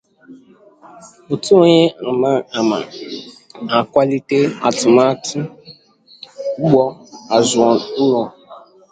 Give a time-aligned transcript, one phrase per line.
[1.33, 2.77] otu onye a mà àmá
[3.65, 5.37] na-akwàlite atụmatụ
[6.63, 6.83] Ugbo
[7.35, 7.59] Azụ
[8.03, 8.21] Ụnọ